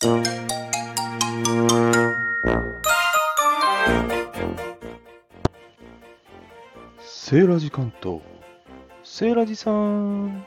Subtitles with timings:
[0.00, 8.20] セーラジ関東。
[9.04, 10.38] セーラジさん。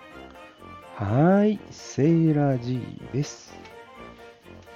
[0.95, 2.81] はーい、セーラジ
[3.13, 3.53] です。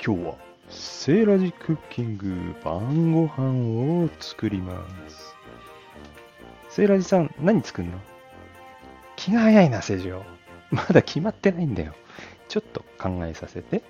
[0.06, 0.36] 今日は
[0.70, 5.34] セーラジクッキング晩ご飯を作ります。
[6.70, 7.98] セーラジさん、何作るの？
[9.16, 10.24] 気が早いな、セジオ。
[10.70, 11.96] まだ決まってないんだよ。
[12.48, 13.82] ちょっと考えさせて。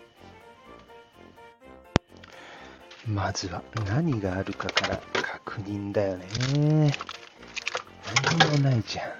[3.08, 6.26] まずは何があるかから確認だよね。
[8.26, 9.12] 何にもないじゃん。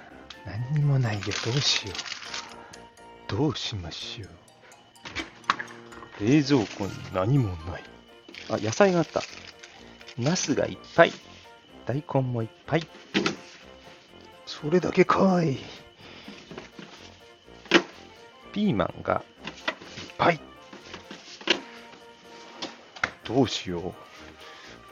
[0.44, 1.22] 何にもないよ。
[1.44, 3.36] どうしよう。
[3.36, 4.28] どうしましょう。
[6.26, 7.84] 冷蔵庫に何もない。
[8.50, 9.22] あ、野菜があった。
[10.18, 11.12] ナスがいっぱい。
[11.86, 12.86] 大根もいっぱい。
[14.44, 15.56] それだけかい。
[18.52, 19.22] ピーマンが
[19.98, 20.47] いっぱい。
[23.28, 23.92] どうしよう。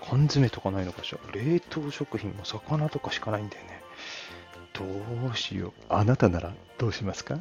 [0.09, 1.19] 缶詰とかないのかしら。
[1.33, 3.83] 冷凍食品も魚とかしかないんだよね。
[4.74, 4.85] ど
[5.33, 5.73] うしよう。
[5.88, 7.41] あなたならどうしますか？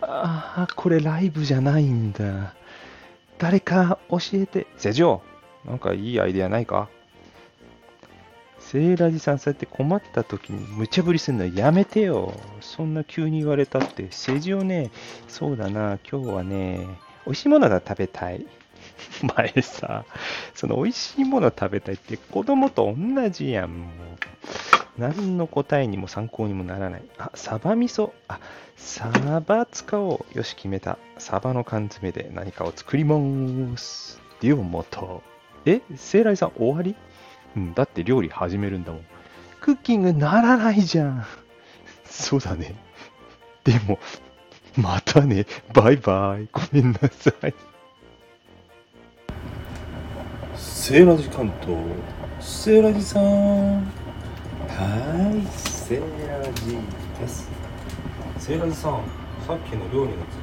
[0.00, 2.54] ああ、これライブじゃないんだ。
[3.38, 4.66] 誰か教えて。
[4.76, 5.20] セジョ
[5.64, 6.88] なんかいいアイデアないか？
[8.60, 12.32] セーラジさん、そうやって困った時に無茶ぶりするのやめてよ。
[12.60, 14.08] そんな急に言われたって。
[14.10, 14.90] セジオね、
[15.26, 16.86] そうだな、今日はね、
[17.26, 18.46] 美味しいものが食べたい。
[19.36, 20.04] 前さ、
[20.54, 23.90] その美味しいもの食べたいって子供と同じやん、もう。
[24.98, 27.02] 何の答えにも参考にもならない。
[27.18, 28.10] あ、サバ味噌。
[28.26, 28.40] あ、
[28.76, 30.36] サバ使おう。
[30.36, 30.98] よし、決めた。
[31.18, 34.20] サバの缶詰で何かを作ります。
[34.40, 35.00] ではまた。
[35.66, 36.96] え、セイライさん終わり？
[37.56, 39.06] うん、だって料理始めるんだもん。
[39.60, 41.24] クッキングならないじゃん。
[42.04, 42.74] そうだね。
[43.64, 43.98] でも、
[44.76, 45.46] またね。
[45.72, 46.48] バイバイ。
[46.52, 47.54] ごめんなさい。
[50.80, 51.76] セーラジ関東。
[52.40, 53.22] セーラジさん。
[53.78, 53.82] は
[55.34, 56.78] い、セーラジ
[57.20, 57.50] です。
[58.38, 59.02] セーラジさん、
[59.44, 60.38] さっきの料理の続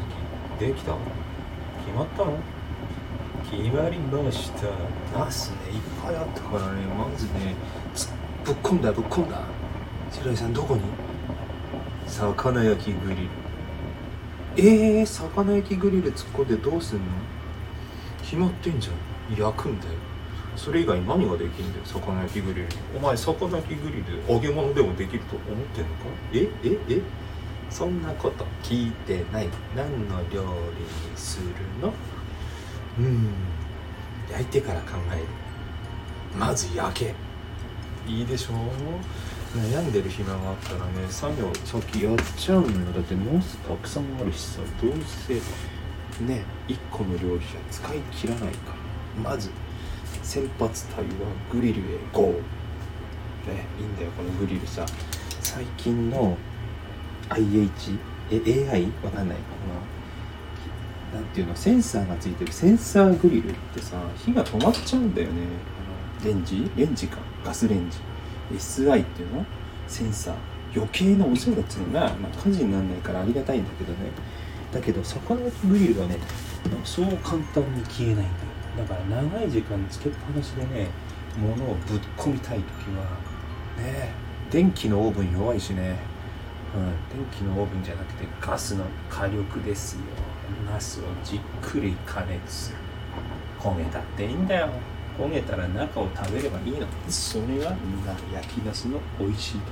[0.60, 0.92] き、できた？
[0.92, 2.38] 決まったの？
[3.50, 4.68] 決まりました。
[5.18, 7.56] ナスね、いっぱいあったからね、まずね、
[7.96, 8.10] つ
[8.44, 9.42] ぶっ込んだ、ぶっ込んだ。
[10.12, 10.82] セーラジさん、どこに？
[12.08, 13.30] 魚焼きグリル。
[14.58, 17.06] えー、魚焼きグリル突っ込んでどうすんの？
[18.22, 18.92] 決まってんじゃ
[19.34, 19.40] ん。
[19.40, 19.94] 焼くんだよ。
[20.56, 26.06] それ以外何ができるんだよ魚焼きグリルお前魚焼きグリル揚げ物でもできると思ってんのか？
[26.34, 26.48] え？
[26.64, 26.96] え？
[26.96, 27.02] え？
[27.70, 29.50] そんなこと聞いてない。
[29.76, 31.46] 何の料理にする
[31.82, 31.94] の？
[33.00, 33.34] うん。
[34.32, 35.26] 焼いてから考える。
[36.38, 37.14] まず焼け。
[38.08, 38.54] いいでしょ？
[38.54, 42.92] う悩んでる暇があったらね作業先やっちゃうのよ。
[42.94, 45.34] だってノースたくさんあるしさどうせ
[46.24, 48.72] ね1個の料理じゃ使い切らないか
[49.24, 49.32] ら。
[49.32, 49.50] まず
[50.26, 51.06] 先発隊は
[51.52, 52.24] グリルへ GO!
[52.32, 52.34] ね、
[53.80, 54.84] いいんだよこのグリルさ。
[55.40, 56.36] 最近の
[57.30, 59.38] IHAI わかんない。
[59.38, 59.44] こ
[61.14, 62.52] のなんていうのセンサーがついてる。
[62.52, 65.34] センサーグリルってさ火が止まっちゃうんだよね。
[66.26, 66.72] レンジ？
[66.76, 67.20] レンジか。
[67.46, 68.00] ガスレンジ。
[68.52, 69.46] SI っていうの？
[69.88, 70.36] センサー。
[70.76, 74.10] 余計なお世話っつうのが、まあ、火事にならないからありがたいんだけどね。
[74.74, 76.18] だけど魚焼きグリルはね
[76.84, 78.45] そう簡単に消えないんだ。
[78.78, 80.88] だから長い時間つけっぱなしでね
[81.38, 82.66] 物をぶっ込みたい時
[82.98, 83.04] は
[83.78, 84.12] ね
[84.52, 85.98] 電気のオーブン弱いしね、
[86.76, 90.02] うん、電気のオーブンじゃなくてガスの火力ですよ。
[90.72, 92.78] ナスをじっくり加熱する。
[93.60, 94.70] 焦げたっていいんだよ。
[95.18, 96.86] 焦げたら中を食べればいいの。
[97.10, 97.76] それが
[98.34, 99.72] 焼きナスの美味しいとこ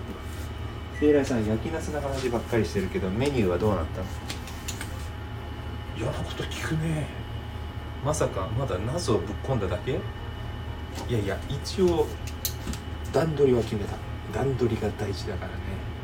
[0.94, 1.00] ろ。
[1.00, 4.06] セイライさん焼きナスの話ばっかりしてるけどメニューはどうなったの？
[5.98, 7.08] 嫌なこと聞くね
[8.04, 9.92] まさかまだナスをぶっ込んだだけ？
[9.92, 12.06] いやいや一応
[13.12, 13.96] 段取りは決めた。
[14.34, 15.56] 段取りが大事だからね。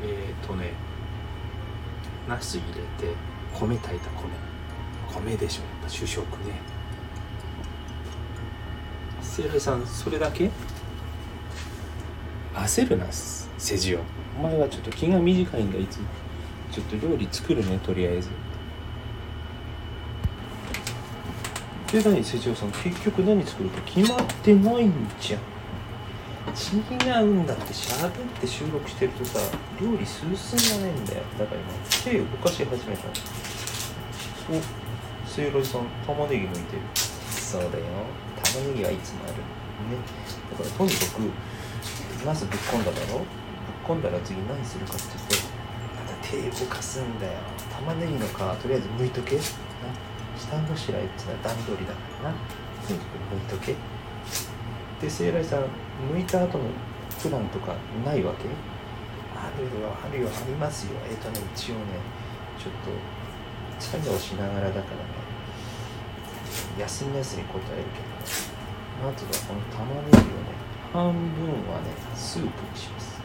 [0.03, 0.71] えっ、ー、とね
[2.27, 2.73] ナス入れ
[3.05, 3.13] て
[3.53, 4.29] 米炊いた米。
[5.31, 5.61] 米でしょ。
[5.63, 6.53] やっぱ主食ね。
[9.21, 10.49] セイライさんそれだけ？
[12.53, 13.99] 焦るなセジオ
[14.37, 15.97] お前はちょっと気が短いんだいつ。
[15.99, 16.05] も
[16.71, 18.29] ちょっと料理作るねとりあえず
[21.91, 25.41] で何セジオさん結局何作るか決まってないんじゃん。
[26.49, 29.39] 違うんだってしゃべって収録してるとさ
[29.79, 31.23] 料理進まないんだよ。
[31.37, 31.71] だから今
[32.03, 33.07] 手動かし始めた
[34.49, 34.59] お
[35.27, 36.81] せいろさん玉ねぎ剥いてる。
[36.95, 37.71] そうだよ。
[38.43, 39.33] 玉ねぎはいつもある。
[39.33, 39.41] ね。
[40.51, 43.19] だからとにかくナスぶっ込んだだろ。
[43.19, 43.25] ぶっ
[43.87, 45.35] 込んだら次何するかって言って
[45.97, 47.33] また手動かすんだよ。
[47.71, 49.37] 玉ねぎの皮とりあえず剥いとけ。
[49.37, 49.41] な
[50.39, 52.35] 下ごしらえっていうのは段取りだからな
[52.87, 53.75] とにかく剥いとけ
[55.01, 55.63] で聖来さん
[56.11, 56.63] 剥いた後の
[57.21, 57.75] プランとか
[58.05, 58.45] ないわけ
[59.35, 59.87] あるよ。
[59.91, 60.27] あるよ。
[60.27, 60.91] ありますよ。
[61.09, 61.81] えっ、とね一応ね
[62.57, 62.91] ちょっと
[63.79, 64.83] 作業しながらだからね
[66.77, 68.49] 休みやすい答えるけどね
[69.01, 70.27] まずはこの玉ねぎをね
[70.91, 73.19] 半分はねスープにします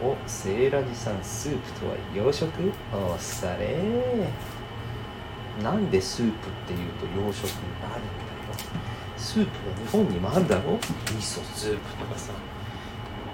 [0.00, 3.76] おセーラジさんスープとは洋食おっされ
[5.62, 8.14] なんでスープっていうと洋食になるんだよ
[9.16, 10.82] スープは日本にもあるだろ味
[11.16, 12.32] 噌スープとかさ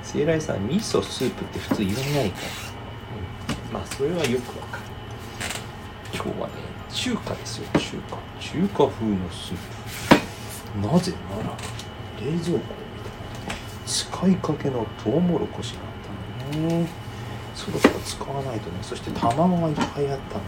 [0.02, 2.40] セーラジさん味噌スープって普通言わないか。
[2.40, 2.46] ら、
[3.68, 4.82] うん、まあそれはよくわかる。
[6.12, 6.52] 今日はね
[6.90, 7.68] 中華ですよ。
[7.78, 9.56] 中華中華風のスー
[10.82, 10.86] プ。
[10.86, 11.56] なぜなら
[12.20, 12.62] 冷蔵庫を見
[13.46, 13.54] た
[13.86, 16.88] 使いかけのトウモロコシがあったのね。
[17.54, 18.78] そろそろ使わないとね。
[18.82, 20.42] そして卵がいっぱいあったの。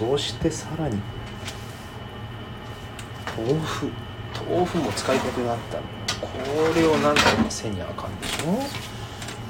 [0.00, 0.98] そしてさらに
[3.36, 3.90] 豆腐
[4.48, 5.76] 豆腐も使いかけがあった。
[6.26, 6.28] こ
[6.74, 8.46] れをなんとかせにあかんでしょ？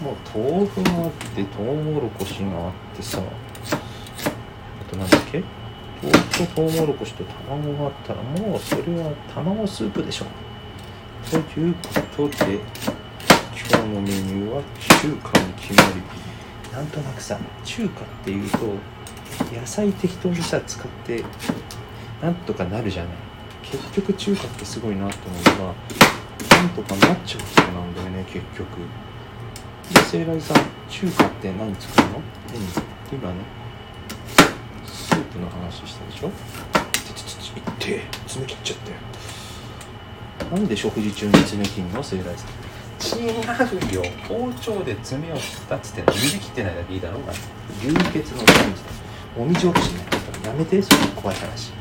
[0.05, 3.21] もう豆腐があってトウモロコシがあってさ。
[3.21, 3.23] あ
[4.91, 5.45] となんだっけ？
[6.03, 10.27] 豆腐とトウモロコシと卵があったらもうそれは卵スープでしょ。
[11.31, 12.63] ということで今
[13.69, 14.63] 日のメニューは
[15.01, 18.59] 中華に決まりなんとなくさ中華っていうと
[19.53, 21.25] 野菜適当にさ使って
[22.23, 23.13] なんとかなるじゃない。
[23.63, 25.75] 結局中華ってすごいなと思うのが
[26.57, 28.67] なんとかなっちゃう人なんだよね結局。
[29.93, 30.57] で聖来さん
[30.89, 32.19] 中華って何作るの？
[32.19, 32.23] うん
[33.13, 33.37] 今ね
[34.85, 36.31] スープの話したでしょ？
[36.93, 38.97] ちちちって爪切っちゃったよ
[40.53, 42.03] なんで食事中に爪切んの？
[42.03, 43.19] 聖来さん。
[43.19, 44.03] 違うよ。
[44.29, 47.33] 包丁で爪を切ったっつって指切ってないだけいいだろうが。
[47.83, 49.01] 流血の感じで
[49.37, 50.17] もみじおろしになった
[50.49, 51.71] らやめてそれ怖い話。
[51.71, 51.77] で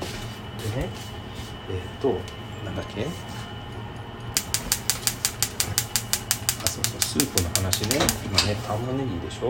[0.81, 0.89] ね
[1.69, 2.15] えっ、と
[2.65, 3.05] なんだっけ？
[3.05, 3.07] あ
[6.67, 7.99] そうそうスープの話ね。
[8.25, 9.49] 今ね玉ねぎでしょ？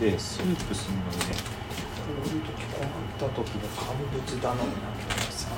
[0.00, 1.36] でスープするのにね
[1.96, 2.88] こういう時困っ
[3.18, 5.48] た時の乾物頼みなんだけどさ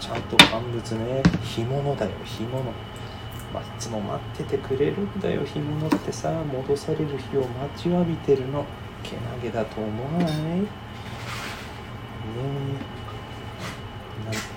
[0.00, 1.22] ちゃんと乾物ね。
[1.44, 2.64] 干物だよ干物。
[3.52, 6.30] まあ、いつも待っててくれるんだよ干物ってさ。
[6.30, 8.64] 戻される日を待ちわびてるの。
[9.02, 10.24] けなげだと思わな
[10.56, 10.66] い？
[12.30, 12.80] ね。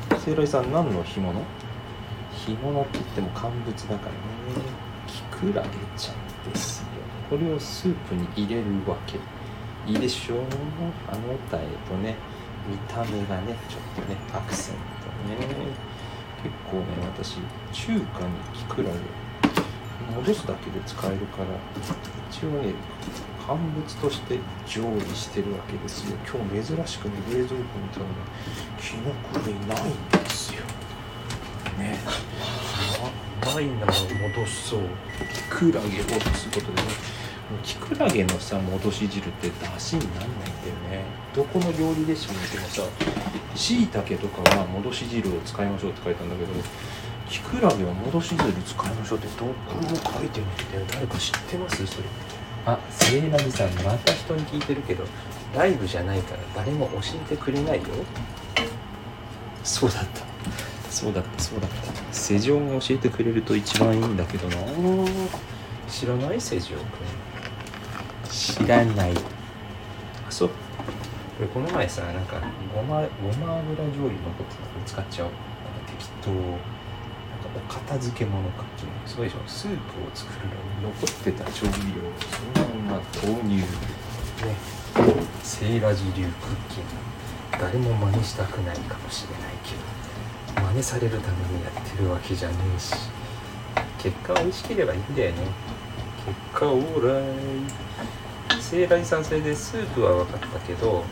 [0.10, 1.42] えな聖来さん何の干物？
[2.46, 4.18] 干物って言っても乾物だからね。
[5.08, 6.88] キクラゲちゃんですよ。
[7.30, 9.18] これをスープに入れるわけ。
[9.86, 10.40] いいでしょう。
[11.08, 12.16] 歯ごたえとね。
[12.66, 14.82] 見た目がねちょっとねアクセント
[15.30, 15.48] ね。
[16.42, 17.40] 結構ね私
[17.74, 18.96] 中華にキクラゲ
[20.16, 21.46] 戻すだけで使えるから
[22.30, 22.74] 一応ね
[23.46, 26.18] 乾物として常備してるわけですよ。
[26.26, 27.60] 今日珍しくね冷蔵庫に
[27.90, 28.12] たらね
[28.80, 30.62] キノコ類ないんですよ。
[31.78, 32.00] ね。
[33.44, 34.80] ないんだもん戻そう。
[35.34, 36.74] キクラゲを戻すことでね
[37.52, 40.50] もうキクラゲのさ戻し汁って出汁になんないんだよ
[40.90, 41.04] ね。
[41.36, 42.84] どこの料理レシピ見てもさ
[43.56, 46.54] しいたけとかは戻し汁を使いましょうって書いたんだけど
[47.30, 50.86] キクラゲは戻し汁使いましょうってどこも書いてないんだよ。
[50.92, 51.86] 誰か知ってます？
[51.88, 52.04] それ。
[52.66, 55.04] あセイラジさんまた人に聞いてるけど
[55.56, 57.84] ライブじゃないから誰も教えてくれないよ。
[59.64, 60.22] そうだった。
[60.90, 61.44] そうだった。
[61.44, 62.14] そうだった。
[62.14, 64.56] 世情が教えてくれると一番いいんだけどな。
[65.90, 66.40] 知らない？
[66.40, 66.78] セジオ
[68.30, 69.14] 知らない。
[70.28, 70.50] あそう。
[70.50, 70.56] こ
[71.42, 72.40] れこの前さなんか
[72.74, 75.32] ごまごま油醤油残ってたから使っちゃおう。
[75.88, 76.32] 適当
[77.56, 78.64] お片付け物か
[79.06, 79.40] すごいでしょ。
[79.48, 79.80] スープを
[80.14, 80.56] 作るの
[80.90, 83.58] に残ってた調味料をそのまま投入。
[83.58, 83.66] ね。
[85.44, 86.24] セイラジ流クッ
[86.70, 86.90] キング。
[87.52, 90.68] 誰も真似したくないかもしれないけど。
[90.68, 92.94] 真似されるためにやってるわけじゃねえし。
[94.00, 95.38] 結果美味しければいいんだよね。
[96.26, 97.24] 結果オーライ。
[98.62, 101.04] セイラジさんそれでスープは分かったけど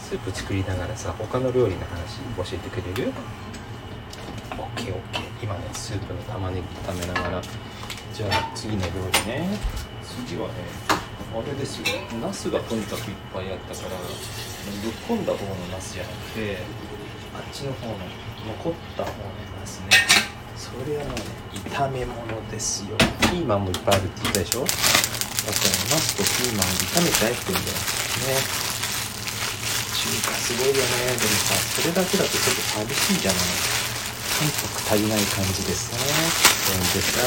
[0.00, 3.12] スープ作りながらさ他の料理の話教えてくれる？
[4.76, 7.42] ?OKOK 今ねスープの玉ねぎ炒めながら。
[8.12, 8.90] じゃあ次の料
[9.24, 9.48] 理ね。
[10.26, 10.54] 次はね
[11.32, 11.86] あれですよ。
[12.20, 13.96] ナスがとにかくいっぱいあったから
[14.82, 16.58] ぶっこんだ方のナスじゃなくて
[17.34, 17.94] あっちの方の
[18.46, 19.14] 残った方の
[19.60, 19.90] ナスね。
[20.56, 21.10] それはね
[21.70, 22.96] 炒め物ですよ。
[23.20, 24.60] ピーマンもいっぱいあるって言ったでしょ？
[24.60, 24.76] だから
[25.94, 27.64] ナスとピーマン炒めてあえてんだよ。
[27.64, 27.70] ね。
[30.00, 30.80] 中華すごいよね。
[30.80, 33.40] でもさそれだけだとちょっと寂しいじゃない
[34.40, 35.98] 足りない感じですね
[36.66, 37.20] そんでさ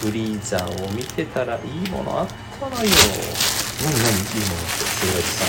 [0.00, 2.26] フリーザーを見てたらいいものあっ
[2.58, 2.78] たのよ。
[2.80, 2.88] 何何？
[2.88, 5.44] いいものってそれさ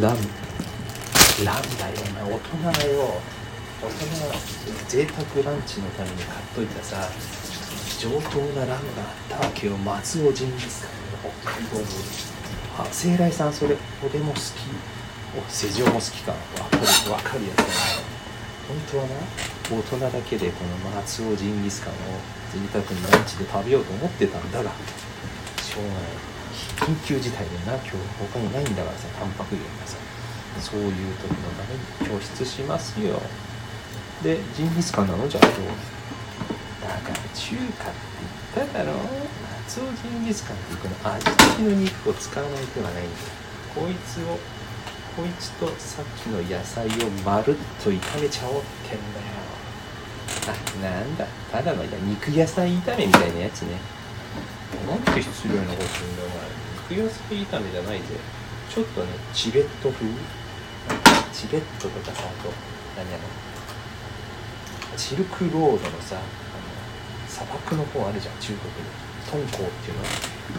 [0.00, 0.16] ラム
[1.44, 1.94] ランだよ。
[2.14, 3.20] な大人だよ
[3.82, 3.96] 大人
[4.28, 4.30] は。
[4.88, 7.10] 贅沢ランチのために買っといたさ。
[7.98, 10.90] 上等なラムがあったわけよ松尾ジンギスカン
[11.24, 11.84] の北海道
[12.78, 14.40] あ聖来さんそれ俺も好き。
[15.36, 16.32] お世情も好きか。
[16.32, 16.38] わ
[16.70, 17.70] かるわかるやつだな。
[18.90, 19.14] 当はな
[19.70, 21.96] 大人だけでこの松尾ジンギスカンを
[22.52, 24.70] 贅沢にランチで食べようと思ってたんだが
[25.62, 26.02] しょうがない。
[26.78, 27.90] 緊急事態でな今日
[28.32, 29.96] 他にないんだからさタンパク源がさ
[30.60, 33.20] そういう時のために教室しますよ。
[34.22, 35.52] でジンギスカンなのじゃあどう？
[36.82, 37.98] だから中華って
[38.56, 38.94] 言っただろ
[39.66, 43.10] 松尾ジンギスカンってこの味付きの肉を使わない手はないんだ。
[43.10, 43.26] よ
[43.74, 44.38] こいつを
[45.18, 46.90] こいつとさっきの野菜を
[47.26, 49.26] まるっと炒めちゃおうってんだよ。
[50.46, 51.26] あなんだ。
[51.50, 53.82] ただの肉野菜炒めみたいなやつね。
[54.86, 57.02] なんて失礼なこと言うんだお前。
[57.02, 58.04] 肉野菜炒めじゃないぜ。
[58.70, 60.06] ちょっとねチベット風？
[61.34, 62.54] チベットとかさあと
[62.94, 63.24] 何やろ
[64.96, 66.22] シルクロードのさあの
[67.26, 68.86] 砂漠の方あるじゃん中国に。
[69.26, 70.04] 敦煌っていうの？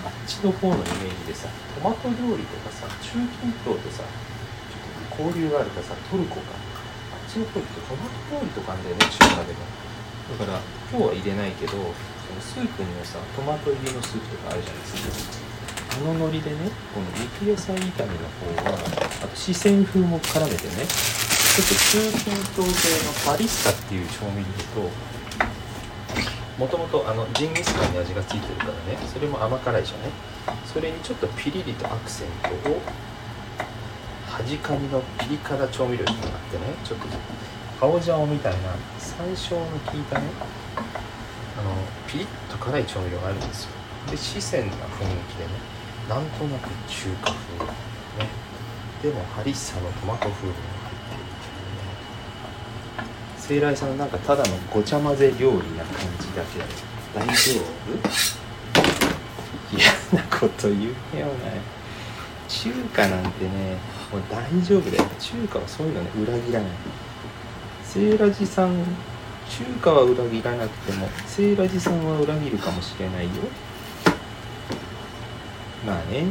[0.05, 1.47] あっちの方のイメージでさ
[1.81, 4.03] トマト料理とかさ中近東とさ
[5.19, 6.55] 交流があるからさトルコか。
[6.55, 9.59] あっちの方ってトマト料理とかあんだよね中華でも。
[10.39, 10.59] だから
[10.89, 11.91] 今日は入れないけどその
[12.41, 15.49] スープにもさトマト入りのスープとかあるじゃないですか。
[15.89, 18.29] あの海苔でねこの肉野菜炒めの
[18.63, 18.77] 方は
[19.23, 24.89] あと四川風も絡めてねちょっと中近東系のパリッサっていう調味料と
[26.59, 30.11] もともとあのジンギスカンに味がついてるからねそれも甘辛いじゃない？
[30.65, 32.81] それにちょっとピリリとアクセントを
[34.39, 38.59] 端かみのピリ辛調味料っていうのがあってねちょっと青ジャオみたいな
[38.97, 40.25] 山椒の効いたね
[41.59, 41.71] あの
[42.07, 43.71] ピリッと辛い調味料があるんですよ。
[44.09, 45.51] で四川な雰囲気でね
[46.09, 48.29] なんとなく中華風ね。
[49.03, 51.47] でもハリッサのトマト風味が入ってるって
[53.01, 53.11] いうね。
[53.37, 56.65] 聖来さんなんかただのごちゃ混ぜ料理な感じだけど
[57.13, 57.61] 大丈
[59.71, 59.75] 夫？
[59.77, 60.95] 嫌なこと言うね。
[61.15, 61.61] お前
[62.47, 63.77] 中華なんてね
[64.11, 65.03] もう大丈夫だよ。
[65.19, 66.69] 中華はそういうのね裏切らない。
[67.83, 68.83] セーラジさん
[69.49, 73.31] 中華は裏切らなくてもセーラジさんは裏切るかもしれないよ。
[75.85, 76.25] まあね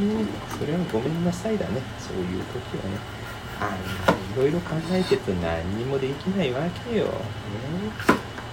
[0.57, 1.81] それはごめんなさいだね。
[1.99, 3.19] そういう時はね。
[3.61, 7.05] あんないろいろ考えてると何にもできないわけよ。
[7.05, 7.11] ね。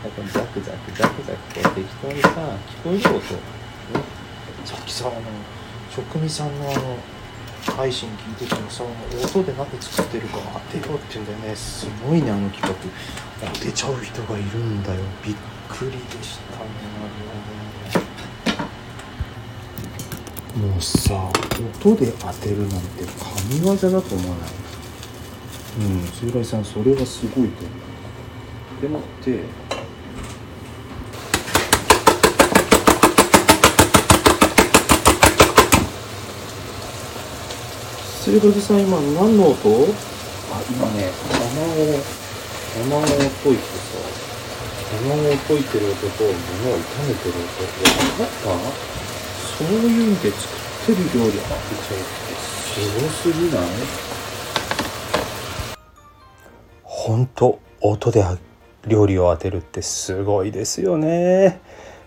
[0.02, 3.40] だからザクザクザクザクこう適当にさ聞こえる音、ね、
[4.64, 5.21] さっきさあの
[5.90, 6.99] 職味さんのあの
[7.73, 10.38] 配信聞いててもさ音で何で作ってるか
[10.73, 12.75] 当てようって言うんだよねすごいねあの企画
[13.52, 15.00] 当てちゃう人がいるんだよ。
[15.25, 15.37] びっ
[15.68, 16.66] くりでしたね。
[20.56, 21.30] もうさ
[21.85, 23.04] 音で当てるなんて
[23.50, 24.50] 神業だと思わない。
[25.78, 27.70] うん水来さんそれはすごいと思
[28.78, 28.80] う。
[28.80, 29.40] でもって
[38.26, 39.54] 水来さん今何の音？
[39.54, 41.95] あ今ね卵
[42.75, 43.95] 卵を溶いてさ。
[44.90, 47.87] 卵を溶いてる音と物を炒めてる音分
[48.18, 48.26] か？
[48.26, 48.50] った
[49.47, 50.42] そういうんで作
[50.92, 51.38] ってる料理。
[51.38, 53.64] 当てちゃうってすごすぎない？
[56.83, 58.25] 本当音で
[58.88, 61.61] 料理を当てるってすごいですよね。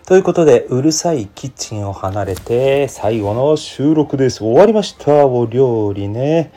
[0.06, 4.42] ということでうるさいキッチンを離れて最後の収録です。
[4.42, 5.26] 終わりました。
[5.26, 6.52] お料理ね。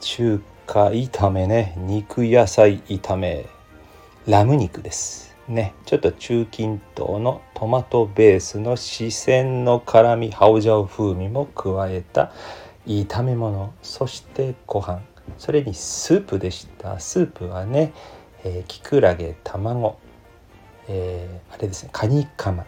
[0.00, 1.74] 中華炒めね。
[1.78, 3.46] 肉野菜炒め。
[4.26, 5.34] ラム肉です。
[5.48, 12.32] ね、ちょっと中近東のトマトベースの四川の辛みハオジャオ風味も加えた
[12.86, 13.72] 炒め物。
[13.82, 15.00] そしてご飯。
[15.38, 17.00] それにスープでした。
[17.00, 17.94] スープはね、
[18.44, 19.98] えー、キクラゲ卵、
[20.88, 21.90] えー、あれですね。
[21.92, 22.66] カニカマ、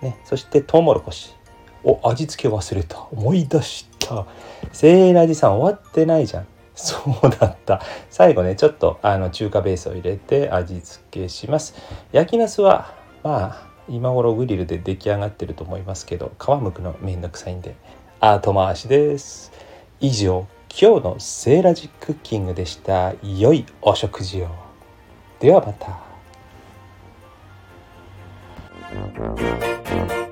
[0.00, 1.34] ね、そしてトウモロコシ
[1.82, 3.06] お味付け忘れた。
[3.12, 4.26] 思い出した。
[4.72, 6.46] セーラジさん終わってないじゃん。
[6.74, 7.80] そうだった。
[8.10, 11.74] 最後ねちょっとあの中華ベースを入れて味付けします。
[12.12, 17.76] 焼きナスはまあ今頃グリルで出来上がってると思いますけど皮むくのめんどくさいんで。
[18.20, 19.52] 後回しです。
[20.00, 23.12] 以上今日のセーラジクッキングでした。
[23.22, 24.48] 良いお食事を。
[25.38, 26.13] ではまた。
[28.94, 30.23] thank you